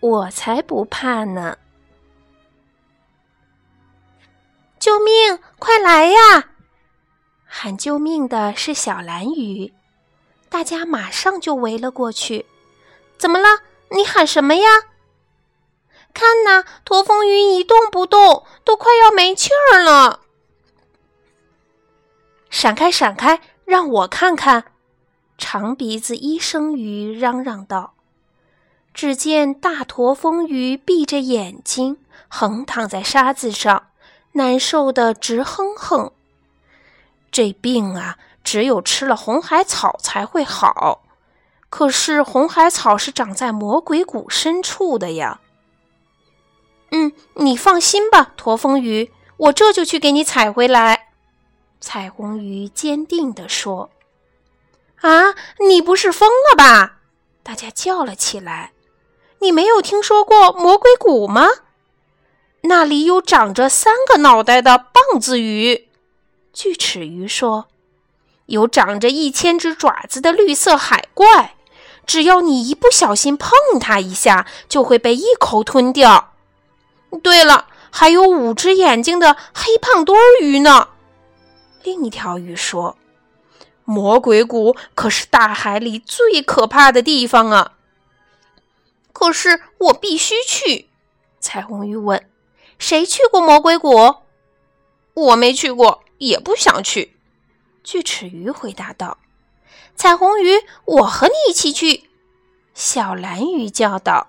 [0.00, 1.58] 我才不怕呢！
[4.78, 5.40] 救命！
[5.58, 6.50] 快来呀！
[7.44, 9.74] 喊救命的是小蓝鱼，
[10.48, 12.46] 大家马上就围了过去。
[13.18, 13.48] 怎么了？
[13.90, 14.68] 你喊什么呀？
[16.14, 20.20] 看呐，驼峰鱼一动不动，都快要没气儿了。
[22.50, 24.72] 闪开，闪开，让我看看！
[25.36, 27.94] 长鼻子医生鱼嚷嚷道。
[28.98, 33.90] 只见大驼峰鱼闭着眼睛，横躺在沙子上，
[34.32, 36.10] 难受的直哼哼。
[37.30, 41.04] 这病啊，只有吃了红海草才会好。
[41.70, 45.38] 可是红海草是长在魔鬼谷深处的呀。
[46.90, 51.10] 嗯，你放心吧，驼峰鱼，我这就去给你采回来。
[51.80, 53.90] 彩虹鱼坚定地说
[55.02, 55.36] ：“啊，
[55.68, 56.98] 你不是疯了吧？”
[57.44, 58.72] 大家叫了起来。
[59.40, 61.48] “你没有听说过魔鬼谷吗？
[62.62, 65.88] 那里有长着三个脑袋的棒子鱼。”
[66.52, 67.66] 锯齿鱼说
[68.46, 71.54] ：“有长着一千只爪子的绿色海怪，
[72.04, 76.32] 只要你一不小心碰它一下，就会被一口吞掉。”
[77.22, 80.88] 对了，还有五只眼睛的黑胖墩儿鱼呢。
[81.84, 82.98] 另一条鱼说
[83.84, 87.72] ：“魔鬼谷可是大海里最可怕的地方啊！”
[89.12, 90.88] 可是我必须去。
[91.40, 92.28] 彩虹鱼问
[92.78, 94.16] ：“谁去过魔鬼谷？”
[95.14, 97.16] 我没去过，也不想去。
[97.82, 99.18] 锯齿鱼回答道
[99.96, 100.52] ：“彩虹鱼，
[100.84, 102.04] 我和你一起去。”
[102.74, 104.28] 小蓝鱼叫道。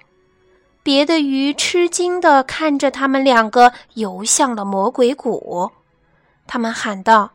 [0.81, 5.71] 别的鱼吃惊地看着他们两个游向了魔鬼谷，
[6.47, 7.33] 他们喊道：“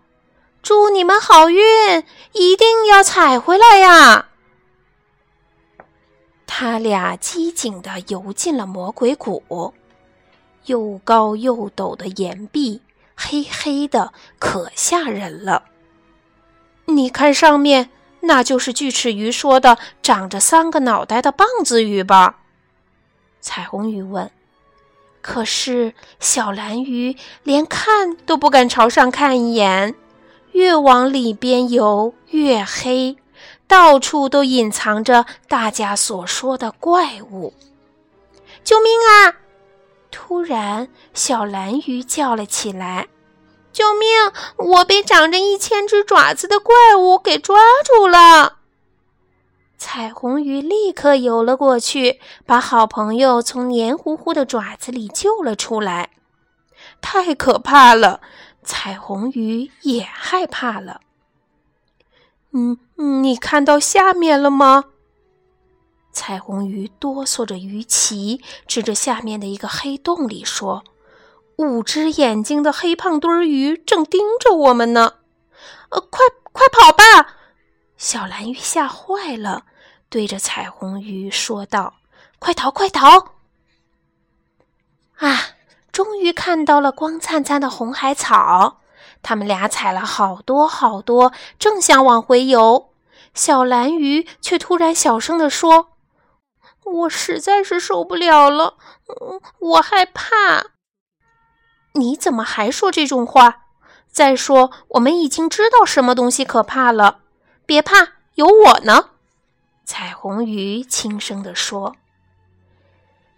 [0.62, 4.30] 祝你们好运，一定要采回来呀！”
[6.46, 9.74] 他俩机警地游进了魔鬼谷，
[10.66, 12.80] 又高又陡的岩壁，
[13.16, 15.64] 黑黑的，可吓人了。
[16.86, 17.90] 你看上面，
[18.20, 22.40] 那就是锯齿鱼说的长着三个脑袋的棒子鱼吧？
[23.40, 24.30] 彩虹鱼问
[25.20, 29.94] ：“可是小蓝鱼连看都不敢朝上看一眼，
[30.52, 33.16] 越往里边游越黑，
[33.66, 37.54] 到处都隐藏着大家所说的怪物。
[38.62, 39.36] 救命啊！”
[40.10, 43.08] 突然，小蓝鱼叫了起来
[43.72, 44.08] ：“救命！
[44.56, 48.58] 我被长着一千只爪子的怪物给抓住了！”
[49.76, 56.10] 彩虹鱼立刻游了过去，把好朋友从黏糊糊的爪子里救了出来。
[57.02, 58.20] 太可怕了，
[58.62, 61.00] 彩虹鱼也害怕了。
[62.54, 64.84] 嗯嗯，你看到下面了吗？
[66.12, 70.84] 彩虹鱼哆嗦着鱼鳍，指着下面的一个黑洞里说
[71.58, 75.14] ：“五只眼睛的黑胖墩儿鱼正盯着我们呢！”
[75.90, 76.20] 呃，快
[76.52, 77.34] 快跑吧！
[77.96, 79.64] 小蓝鱼吓坏了，
[80.08, 81.94] 对着彩虹鱼说道
[82.38, 83.32] ：“快逃，快逃！”
[85.18, 85.40] 啊，
[85.90, 88.80] 终于看到了光灿灿的红海草。
[89.24, 92.90] 他们俩采了好多好多，正想往回游，
[93.32, 95.88] 小蓝鱼却突然小声地说
[96.84, 98.74] ：“我实在是受不了了，
[99.58, 100.66] 我害怕。”
[101.96, 103.62] 你怎么还说这种话？
[104.10, 107.20] 再说，我们已经知道什么东西可怕了。
[107.64, 109.10] 别怕，有我呢。”
[109.86, 111.96] 彩虹鱼轻声地说。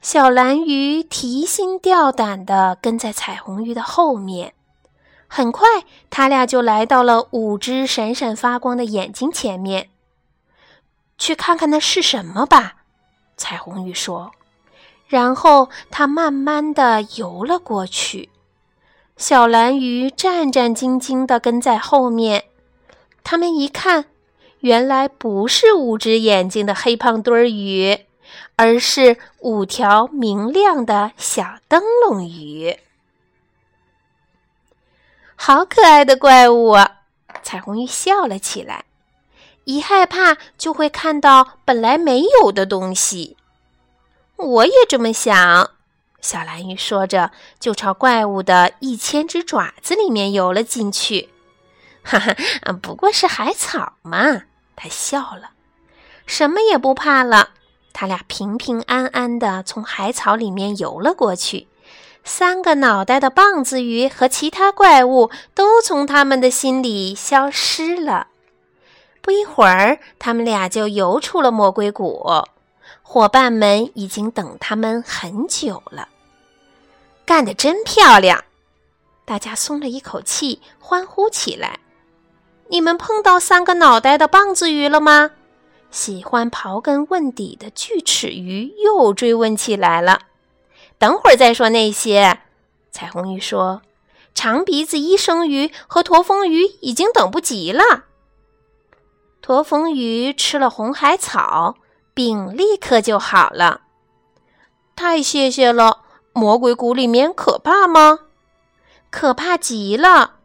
[0.00, 4.54] 小蓝鱼提心吊胆地跟在彩虹鱼的后面。
[5.28, 5.66] 很快，
[6.10, 9.90] 他俩就来到了五只闪闪发光的眼睛前面。
[11.18, 12.76] 去看看那是什么吧，
[13.36, 14.32] 彩虹鱼说。
[15.08, 18.30] 然后，它慢慢地游了过去。
[19.16, 22.44] 小蓝鱼战战兢兢地跟在后面。
[23.22, 24.06] 他们一看。
[24.60, 28.06] 原来不是五只眼睛的黑胖墩儿鱼，
[28.56, 32.76] 而是五条明亮的小灯笼鱼。
[35.36, 36.70] 好可爱的怪物！
[36.70, 37.02] 啊！
[37.42, 38.84] 彩虹鱼笑了起来。
[39.64, 43.36] 一害怕就会看到本来没有的东西。
[44.36, 45.70] 我也这么想。
[46.20, 47.30] 小蓝鱼说着，
[47.60, 51.28] 就朝怪物的一千只爪子里面游了进去。
[52.02, 52.34] 哈哈，
[52.80, 54.42] 不过是海草嘛。
[54.74, 55.50] 他笑了，
[56.26, 57.50] 什么也不怕了。
[57.92, 61.68] 他俩平平安安的从海草里面游了过去。
[62.28, 68.26] 三个脑袋的棒子鱼和其他怪物都从他们的心里消失了。
[69.22, 72.44] 不一会儿，他们俩就游出了魔鬼谷。
[73.00, 76.08] 伙伴们已经等他们很久了。
[77.24, 78.42] 干得真漂亮！
[79.24, 81.78] 大家松了一口气，欢呼起来。
[82.68, 85.30] 你们碰到三个脑袋的棒子鱼了吗？
[85.92, 90.22] 喜欢刨根问底的锯齿鱼又追问起来了。
[90.98, 92.40] 等会儿再说那些。
[92.90, 93.82] 彩虹鱼说
[94.34, 98.04] ：“长鼻子医生鱼和驼峰鱼已经等不及了。”
[99.42, 101.76] 驼峰鱼吃了红海草，
[102.14, 103.82] 病立刻就好了。
[104.96, 106.00] 太谢谢了！
[106.32, 108.20] 魔鬼谷里面可怕吗？
[109.10, 110.36] 可怕极了！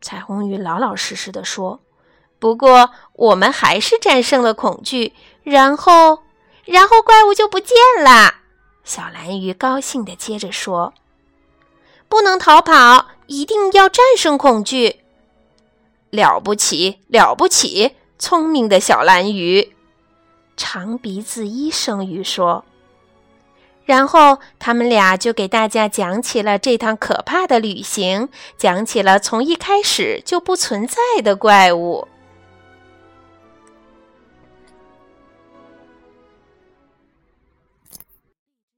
[0.00, 1.80] 彩虹鱼老老实实的说
[2.38, 6.22] ：“不过我们还是战胜了恐惧，然后，
[6.64, 8.34] 然后怪物就不见了。”
[8.86, 10.94] 小蓝鱼高兴的接着说
[12.08, 15.00] ：“不能逃跑，一定要战胜恐惧。”
[16.10, 17.96] 了不起，了不起！
[18.16, 19.74] 聪明的小蓝鱼，
[20.56, 22.64] 长鼻子医生鱼说。
[23.84, 32.06] 然后他们俩就给大家讲起了这趟可怕的旅行，讲起了从一开始就不存在的怪物。